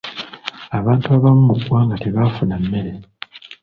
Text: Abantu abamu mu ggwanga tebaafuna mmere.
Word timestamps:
Abantu 0.79 1.05
abamu 1.15 1.41
mu 1.47 1.53
ggwanga 1.57 1.95
tebaafuna 2.03 2.55
mmere. 2.63 2.91